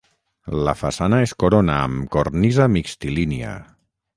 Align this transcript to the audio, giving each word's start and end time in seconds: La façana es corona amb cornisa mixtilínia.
La 0.67 0.73
façana 0.77 1.19
es 1.27 1.35
corona 1.43 1.75
amb 1.83 2.09
cornisa 2.17 2.67
mixtilínia. 2.79 3.57